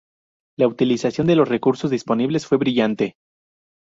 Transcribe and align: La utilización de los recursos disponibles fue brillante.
La 0.57 0.67
utilización 0.67 1.27
de 1.27 1.35
los 1.35 1.47
recursos 1.47 1.91
disponibles 1.91 2.47
fue 2.47 2.57
brillante. 2.57 3.17